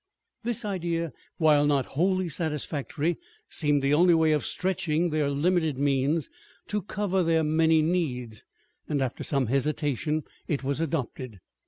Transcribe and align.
This 0.43 0.65
idea, 0.65 1.13
while 1.37 1.67
not 1.67 1.85
wholly 1.93 2.27
satisfactory, 2.27 3.19
seemed 3.51 3.83
the 3.83 3.93
only 3.93 4.15
way 4.15 4.31
of 4.31 4.43
stretching 4.43 5.11
their 5.11 5.29
limited 5.29 5.77
means 5.77 6.27
to 6.69 6.81
cover 6.81 7.21
their 7.21 7.43
many 7.43 7.83
needs; 7.83 8.43
and, 8.89 8.99
after 8.99 9.23
some 9.23 9.45
hesitation, 9.45 10.23
it 10.47 10.63
was 10.63 10.81
adopted. 10.81 11.39